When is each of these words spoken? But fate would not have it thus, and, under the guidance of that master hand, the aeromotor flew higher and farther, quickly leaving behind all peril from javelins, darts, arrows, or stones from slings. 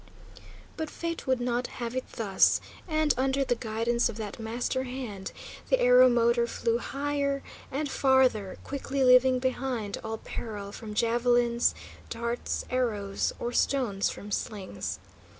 But 0.77 0.89
fate 0.89 1.27
would 1.27 1.39
not 1.39 1.67
have 1.77 1.95
it 1.95 2.13
thus, 2.13 2.59
and, 2.87 3.13
under 3.17 3.43
the 3.43 3.53
guidance 3.53 4.09
of 4.09 4.17
that 4.17 4.39
master 4.39 4.81
hand, 4.85 5.31
the 5.69 5.77
aeromotor 5.79 6.47
flew 6.47 6.79
higher 6.79 7.43
and 7.71 7.87
farther, 7.87 8.57
quickly 8.63 9.03
leaving 9.03 9.37
behind 9.37 9.99
all 10.03 10.17
peril 10.17 10.71
from 10.71 10.95
javelins, 10.95 11.75
darts, 12.09 12.65
arrows, 12.71 13.31
or 13.37 13.53
stones 13.53 14.09
from 14.09 14.31
slings. 14.31 14.97